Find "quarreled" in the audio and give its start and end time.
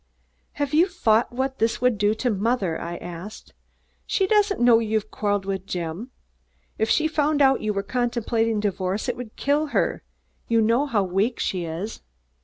5.11-5.45